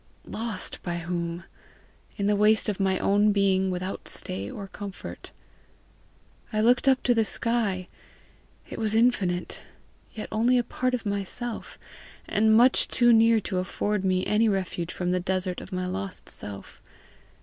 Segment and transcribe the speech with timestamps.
[0.25, 1.43] lost by whom?
[2.17, 5.29] in the waste of my own being, without stay or comfort.
[6.51, 7.85] I looked up to the sky;
[8.67, 9.61] it was infinite
[10.11, 11.77] yet only a part of myself,
[12.27, 16.29] and much too near to afford me any refuge from the desert of my lost
[16.29, 16.81] self.